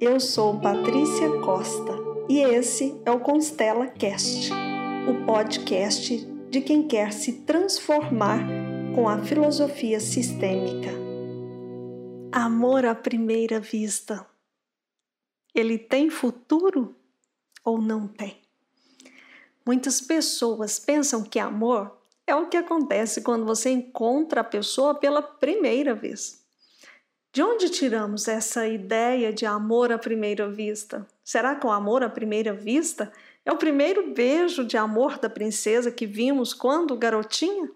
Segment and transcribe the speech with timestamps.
[0.00, 1.92] Eu sou Patrícia Costa
[2.28, 4.50] e esse é o Constela Cast,
[5.08, 8.40] o podcast de quem quer se transformar
[8.96, 10.90] com a filosofia sistêmica.
[12.32, 14.26] Amor à primeira vista.
[15.54, 16.96] Ele tem futuro
[17.64, 18.42] ou não tem?
[19.64, 25.22] Muitas pessoas pensam que amor é o que acontece quando você encontra a pessoa pela
[25.22, 26.42] primeira vez.
[27.32, 31.06] De onde tiramos essa ideia de amor à primeira vista?
[31.24, 33.12] Será que o amor à primeira vista
[33.44, 37.68] é o primeiro beijo de amor da princesa que vimos quando garotinha?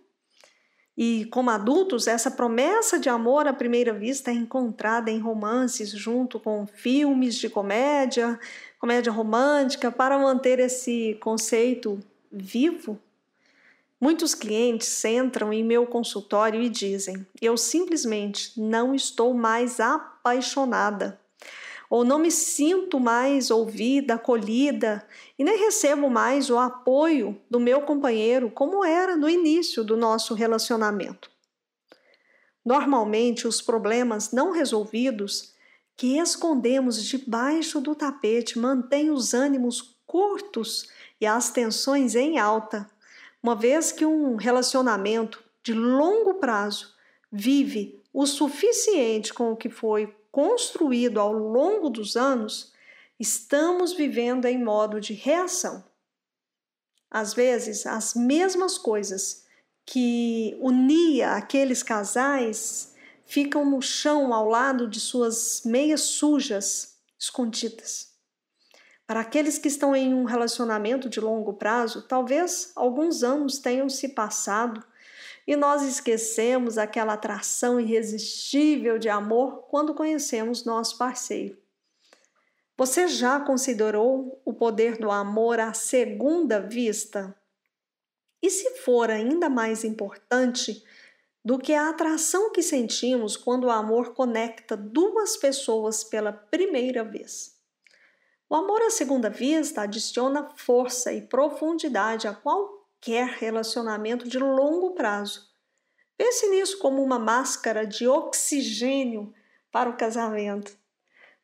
[0.96, 6.40] E como adultos, essa promessa de amor à primeira vista é encontrada em romances junto
[6.40, 8.38] com filmes de comédia,
[8.80, 12.00] comédia romântica, para manter esse conceito
[12.32, 12.98] vivo.
[14.00, 21.20] Muitos clientes entram em meu consultório e dizem: Eu simplesmente não estou mais apaixonada
[21.90, 25.06] ou não me sinto mais ouvida, acolhida
[25.38, 30.34] e nem recebo mais o apoio do meu companheiro como era no início do nosso
[30.34, 31.30] relacionamento.
[32.64, 35.54] Normalmente, os problemas não resolvidos
[35.96, 40.88] que escondemos debaixo do tapete mantêm os ânimos curtos
[41.20, 42.88] e as tensões em alta,
[43.42, 46.94] uma vez que um relacionamento de longo prazo
[47.30, 52.72] vive o suficiente com o que foi construído ao longo dos anos,
[53.18, 55.84] estamos vivendo em modo de reação.
[57.10, 59.46] Às vezes, as mesmas coisas
[59.84, 68.07] que unia aqueles casais ficam no chão ao lado de suas meias sujas, escondidas.
[69.08, 74.10] Para aqueles que estão em um relacionamento de longo prazo, talvez alguns anos tenham se
[74.10, 74.84] passado
[75.46, 81.56] e nós esquecemos aquela atração irresistível de amor quando conhecemos nosso parceiro.
[82.76, 87.34] Você já considerou o poder do amor à segunda vista?
[88.42, 90.84] E se for ainda mais importante
[91.42, 97.57] do que a atração que sentimos quando o amor conecta duas pessoas pela primeira vez?
[98.50, 104.92] O amor à segunda vista adiciona força e profundidade a qual quer relacionamento de longo
[104.92, 105.46] prazo.
[106.16, 109.34] Pense nisso como uma máscara de oxigênio
[109.70, 110.76] para o casamento.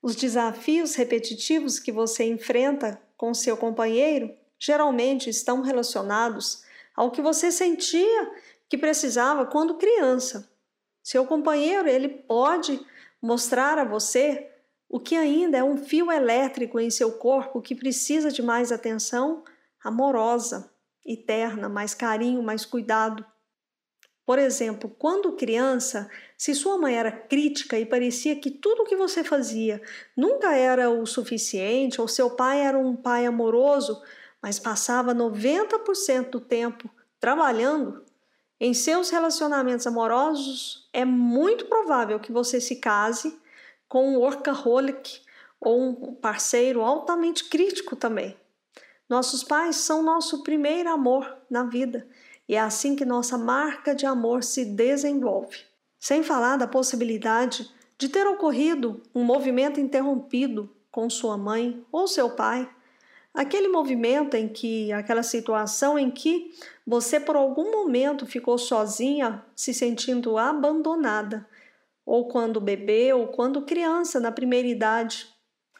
[0.00, 6.64] Os desafios repetitivos que você enfrenta com seu companheiro geralmente estão relacionados
[6.96, 8.32] ao que você sentia
[8.66, 10.50] que precisava quando criança.
[11.02, 12.80] Seu companheiro, ele pode
[13.20, 14.53] mostrar a você
[14.88, 19.42] o que ainda é um fio elétrico em seu corpo que precisa de mais atenção
[19.82, 20.70] amorosa
[21.04, 23.24] eterna, mais carinho, mais cuidado.
[24.24, 28.96] Por exemplo, quando criança, se sua mãe era crítica e parecia que tudo o que
[28.96, 29.82] você fazia
[30.16, 34.02] nunca era o suficiente, ou seu pai era um pai amoroso,
[34.40, 36.88] mas passava 90% do tempo
[37.20, 38.02] trabalhando,
[38.58, 43.38] em seus relacionamentos amorosos é muito provável que você se case
[43.88, 45.20] com um workaholic
[45.60, 48.36] ou um parceiro altamente crítico também.
[49.08, 52.06] Nossos pais são nosso primeiro amor na vida
[52.48, 55.58] e é assim que nossa marca de amor se desenvolve.
[55.98, 62.30] Sem falar da possibilidade de ter ocorrido um movimento interrompido com sua mãe ou seu
[62.30, 62.68] pai.
[63.32, 66.52] Aquele movimento em que, aquela situação em que
[66.86, 71.46] você por algum momento ficou sozinha, se sentindo abandonada,
[72.04, 75.26] ou quando bebê ou quando criança na primeira idade.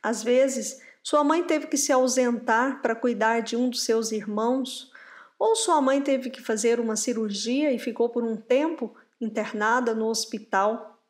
[0.03, 4.91] Às vezes, sua mãe teve que se ausentar para cuidar de um dos seus irmãos,
[5.39, 10.07] ou sua mãe teve que fazer uma cirurgia e ficou por um tempo internada no
[10.07, 11.03] hospital.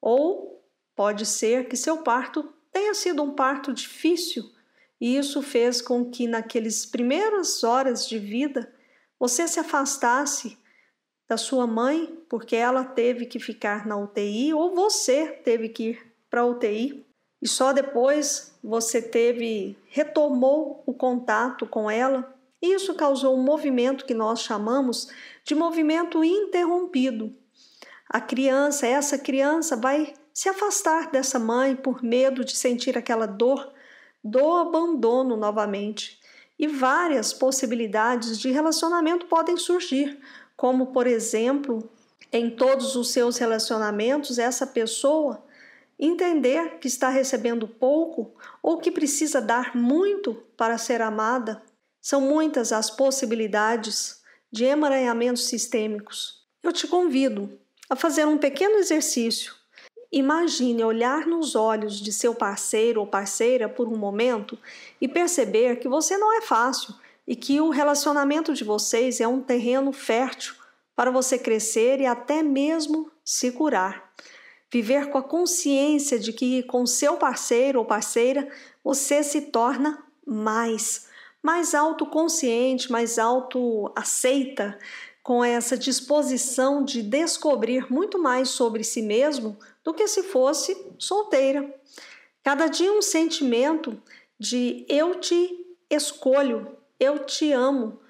[0.00, 0.64] Ou
[0.96, 4.44] pode ser que seu parto tenha sido um parto difícil
[5.00, 8.72] e isso fez com que naqueles primeiras horas de vida
[9.18, 10.58] você se afastasse
[11.28, 16.12] da sua mãe porque ela teve que ficar na UTI ou você teve que ir
[16.28, 17.04] para a UTI
[17.40, 22.34] e só depois você teve retomou o contato com ela.
[22.60, 25.08] Isso causou um movimento que nós chamamos
[25.44, 27.34] de movimento interrompido.
[28.08, 33.72] A criança, essa criança vai se afastar dessa mãe por medo de sentir aquela dor
[34.22, 36.18] do abandono novamente.
[36.58, 40.18] E várias possibilidades de relacionamento podem surgir,
[40.56, 41.90] como por exemplo,
[42.32, 45.44] em todos os seus relacionamentos, essa pessoa
[45.98, 51.62] entender que está recebendo pouco ou que precisa dar muito para ser amada.
[52.00, 56.44] São muitas as possibilidades de emaranhamentos sistêmicos.
[56.62, 57.58] Eu te convido
[57.88, 59.54] a fazer um pequeno exercício.
[60.10, 64.58] Imagine olhar nos olhos de seu parceiro ou parceira por um momento
[65.00, 66.94] e perceber que você não é fácil
[67.26, 70.54] e que o relacionamento de vocês é um terreno fértil
[70.94, 74.12] para você crescer e até mesmo se curar.
[74.72, 78.48] Viver com a consciência de que com seu parceiro ou parceira
[78.82, 81.06] você se torna mais,
[81.42, 84.78] mais autoconsciente, mais autoaceita,
[85.22, 91.74] com essa disposição de descobrir muito mais sobre si mesmo do que se fosse solteira.
[92.42, 94.00] Cada dia um sentimento
[94.38, 98.00] de eu te escolho, eu te amo,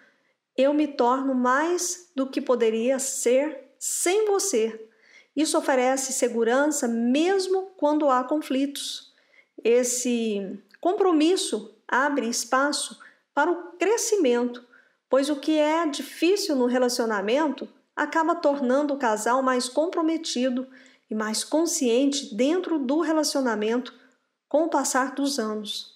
[0.56, 4.88] eu me torno mais do que poderia ser sem você.
[5.34, 9.12] Isso oferece segurança mesmo quando há conflitos.
[9.62, 12.98] Esse compromisso abre espaço
[13.34, 14.64] para o crescimento,
[15.08, 20.66] pois o que é difícil no relacionamento acaba tornando o casal mais comprometido
[21.10, 23.92] e mais consciente dentro do relacionamento
[24.48, 25.93] com o passar dos anos.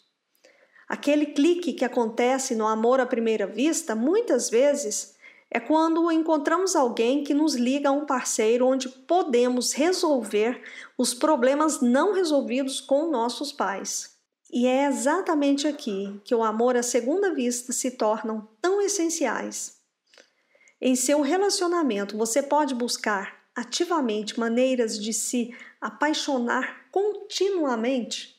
[0.88, 5.14] Aquele clique que acontece no amor à primeira vista, muitas vezes,
[5.50, 10.62] é quando encontramos alguém que nos liga a um parceiro onde podemos resolver
[10.96, 14.16] os problemas não resolvidos com nossos pais.
[14.50, 19.76] E é exatamente aqui que o amor à segunda vista se tornam tão essenciais.
[20.80, 28.37] Em seu relacionamento, você pode buscar ativamente maneiras de se apaixonar continuamente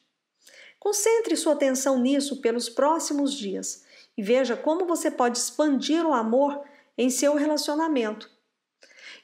[0.80, 3.84] Concentre sua atenção nisso pelos próximos dias
[4.18, 6.64] e veja como você pode expandir o amor
[6.98, 8.30] em seu relacionamento.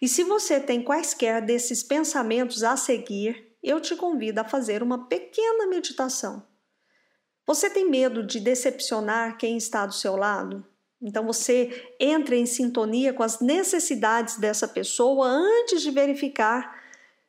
[0.01, 5.07] E se você tem quaisquer desses pensamentos a seguir, eu te convido a fazer uma
[5.07, 6.45] pequena meditação.
[7.47, 10.65] Você tem medo de decepcionar quem está do seu lado?
[11.01, 16.83] Então você entra em sintonia com as necessidades dessa pessoa antes de verificar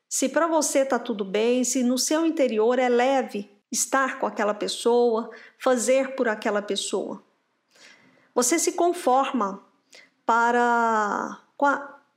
[0.09, 4.55] se para você está tudo bem, se no seu interior é leve estar com aquela
[4.55, 7.23] pessoa, fazer por aquela pessoa.
[8.35, 9.65] Você se conforma
[10.25, 11.41] para,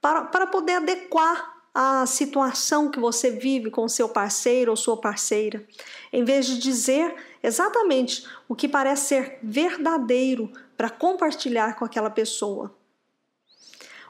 [0.01, 5.66] para, para poder adequar a situação que você vive com seu parceiro ou sua parceira,
[6.12, 12.75] em vez de dizer exatamente o que parece ser verdadeiro para compartilhar com aquela pessoa.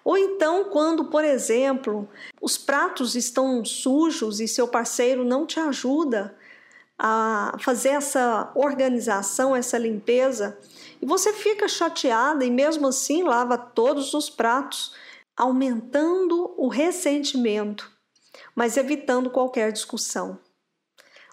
[0.04, 2.10] Ou então, quando, por exemplo,
[2.42, 6.36] os pratos estão sujos e seu parceiro não te ajuda
[7.00, 10.60] a fazer essa organização, essa limpeza,
[11.02, 14.94] e você fica chateada e mesmo assim lava todos os pratos,
[15.38, 17.90] aumentando o ressentimento,
[18.54, 20.38] mas evitando qualquer discussão.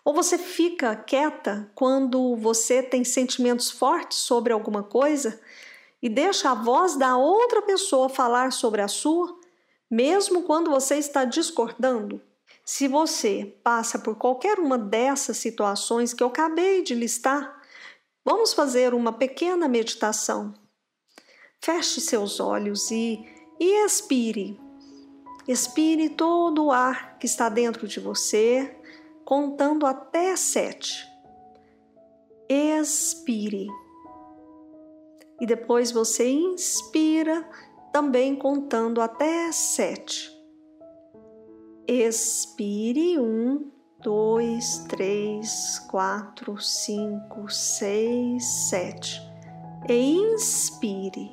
[0.05, 5.41] Ou você fica quieta quando você tem sentimentos fortes sobre alguma coisa
[6.01, 9.37] e deixa a voz da outra pessoa falar sobre a sua,
[9.91, 12.23] mesmo quando você está discordando.
[12.69, 17.63] Se você passa por qualquer uma dessas situações que eu acabei de listar,
[18.25, 20.53] vamos fazer uma pequena meditação.
[21.61, 23.25] Feche seus olhos e,
[23.61, 24.61] e expire.
[25.47, 28.77] Expire todo o ar que está dentro de você,
[29.25, 31.07] contando até sete.
[32.49, 33.69] Expire.
[35.41, 37.49] E depois você inspira,
[37.93, 40.36] também contando até sete.
[41.89, 43.71] Expire um,
[44.03, 49.23] dois, três, quatro, cinco, seis, sete.
[49.89, 51.31] E inspire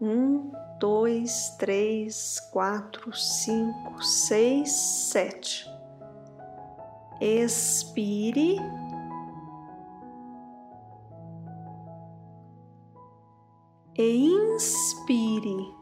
[0.00, 5.70] um, dois, três, quatro, cinco, seis, sete.
[7.20, 8.56] Expire.
[13.96, 15.81] E inspire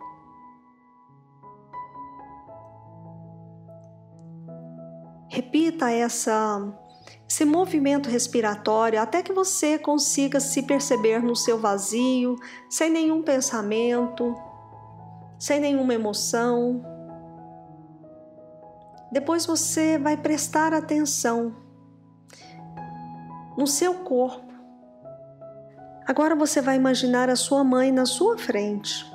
[5.30, 6.60] Repita essa
[7.26, 12.34] esse movimento respiratório até que você consiga se perceber no seu vazio,
[12.68, 14.34] sem nenhum pensamento,
[15.38, 16.84] sem nenhuma emoção.
[19.12, 21.54] Depois você vai prestar atenção
[23.56, 24.52] no seu corpo.
[26.08, 29.08] Agora você vai imaginar a sua mãe na sua frente.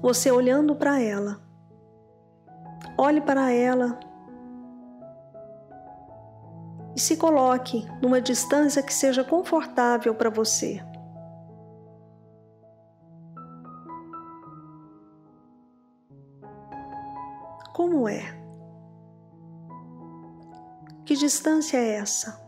[0.00, 1.42] Você olhando para ela.
[2.96, 4.07] Olhe para ela
[6.96, 10.82] e se coloque numa distância que seja confortável para você.
[17.74, 18.36] Como é?
[21.06, 22.44] Que distância é essa?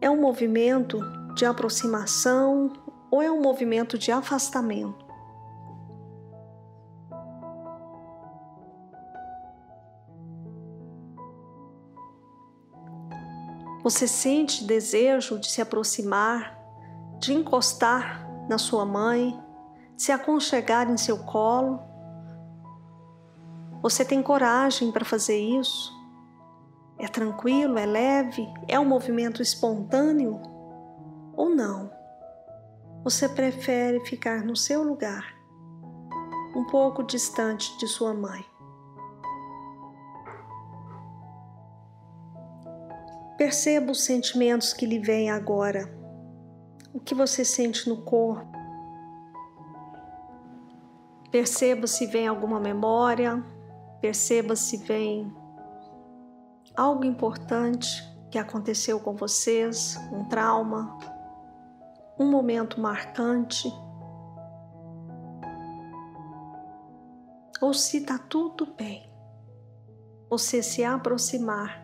[0.00, 0.98] É um movimento
[1.34, 2.72] de aproximação
[3.10, 5.09] ou é um movimento de afastamento?
[13.90, 16.56] Você sente desejo de se aproximar,
[17.18, 19.36] de encostar na sua mãe,
[19.96, 21.80] de se aconchegar em seu colo?
[23.82, 25.92] Você tem coragem para fazer isso?
[27.00, 30.40] É tranquilo, é leve, é um movimento espontâneo
[31.34, 31.90] ou não?
[33.02, 35.34] Você prefere ficar no seu lugar,
[36.54, 38.49] um pouco distante de sua mãe?
[43.40, 45.90] Perceba os sentimentos que lhe vêm agora.
[46.92, 48.52] O que você sente no corpo?
[51.30, 53.42] Perceba se vem alguma memória,
[53.98, 55.34] perceba se vem
[56.76, 57.88] algo importante
[58.30, 60.98] que aconteceu com vocês, um trauma,
[62.18, 63.72] um momento marcante.
[67.58, 69.10] Ou se está tudo bem,
[70.28, 71.79] você se aproximar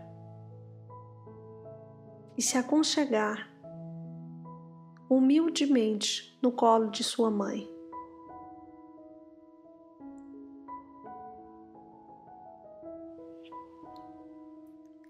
[2.36, 3.48] e se aconchegar
[5.08, 7.68] humildemente no colo de sua mãe.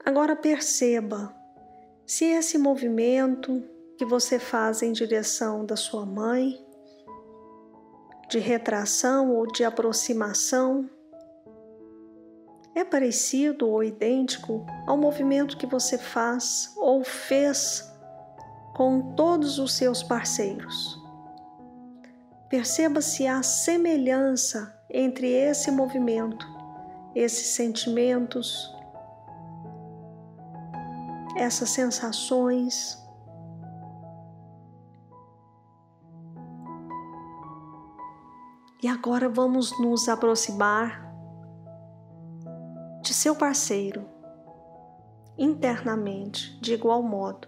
[0.04, 1.35] Agora perceba
[2.06, 3.62] se esse movimento
[3.99, 6.64] que você faz em direção da sua mãe,
[8.28, 10.88] de retração ou de aproximação,
[12.76, 17.90] é parecido ou idêntico ao movimento que você faz ou fez
[18.75, 21.02] com todos os seus parceiros.
[22.50, 26.47] Perceba se há semelhança entre esse movimento,
[27.14, 28.71] esses sentimentos,
[31.35, 33.02] essas sensações.
[38.83, 41.06] E agora vamos nos aproximar
[43.07, 44.05] de seu parceiro
[45.39, 47.47] internamente de igual modo.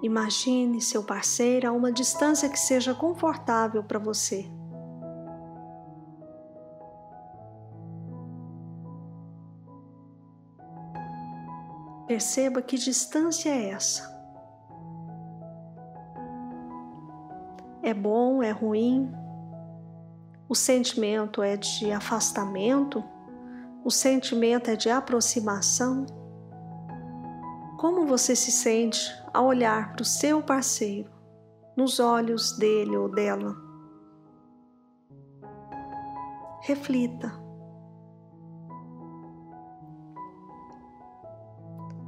[0.00, 4.48] Imagine seu parceiro a uma distância que seja confortável para você.
[12.06, 14.14] Perceba que distância é essa.
[17.82, 19.12] É bom, é ruim?
[20.48, 23.02] O sentimento é de afastamento?
[23.86, 26.06] O sentimento é de aproximação?
[27.78, 28.98] Como você se sente
[29.32, 31.08] ao olhar para o seu parceiro,
[31.76, 33.54] nos olhos dele ou dela?
[36.62, 37.32] Reflita.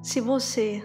[0.02, 0.82] Se você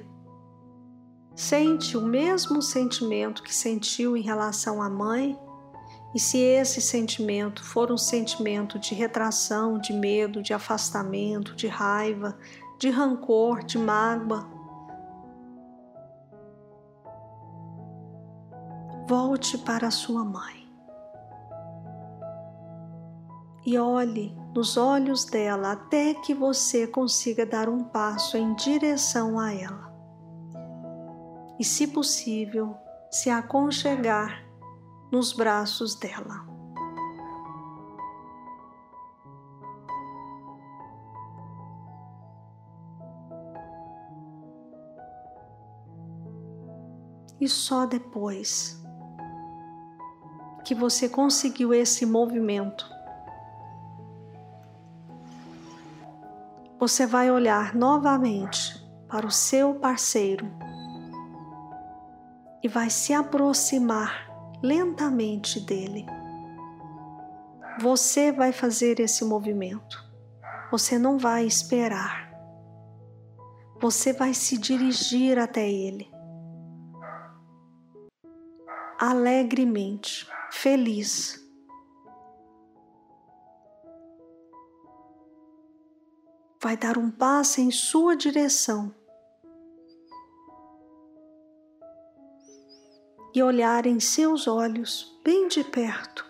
[1.34, 5.36] sente o mesmo sentimento que sentiu em relação à mãe,
[6.14, 12.38] e se esse sentimento for um sentimento de retração, de medo, de afastamento, de raiva,
[12.78, 14.48] de rancor, de mágoa,
[19.08, 20.64] volte para sua mãe
[23.66, 29.54] e olhe nos olhos dela até que você consiga dar um passo em direção a
[29.54, 29.94] ela.
[31.58, 32.76] E, se possível,
[33.10, 34.44] se aconchegar
[35.14, 36.44] nos braços dela.
[47.40, 48.84] E só depois
[50.66, 52.90] que você conseguiu esse movimento,
[56.80, 60.48] você vai olhar novamente para o seu parceiro
[62.64, 64.33] e vai se aproximar
[64.64, 66.06] lentamente dele.
[67.82, 70.02] Você vai fazer esse movimento.
[70.72, 72.32] Você não vai esperar.
[73.82, 76.10] Você vai se dirigir até ele.
[78.98, 81.44] Alegremente, feliz.
[86.62, 88.96] Vai dar um passo em sua direção
[93.34, 96.26] e olhar em seus olhos bem de perto.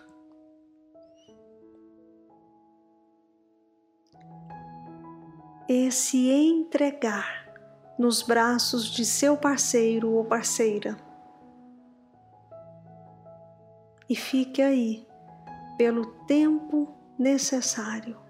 [5.68, 7.44] E se entregar
[7.98, 10.96] nos braços de seu parceiro ou parceira.
[14.08, 15.06] E fique aí
[15.78, 18.23] pelo tempo necessário.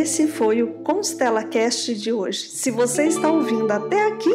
[0.00, 2.48] Esse foi o Constela Cast de hoje.
[2.48, 4.34] Se você está ouvindo até aqui,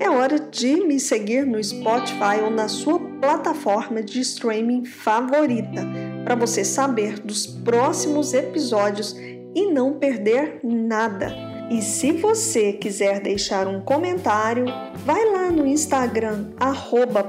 [0.00, 5.86] é hora de me seguir no Spotify ou na sua plataforma de streaming favorita,
[6.24, 9.14] para você saber dos próximos episódios
[9.54, 11.32] e não perder nada.
[11.70, 14.64] E se você quiser deixar um comentário,
[15.06, 16.50] vai lá no Instagram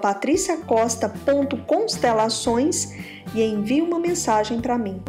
[0.01, 2.89] patriciacosta.constelações
[3.35, 5.01] e envie uma mensagem para mim.